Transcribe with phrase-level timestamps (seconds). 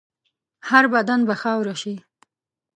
[0.69, 1.95] هر بدن به خاوره شي.